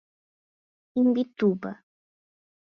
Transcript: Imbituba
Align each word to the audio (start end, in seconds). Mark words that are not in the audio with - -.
Imbituba 1.01 1.71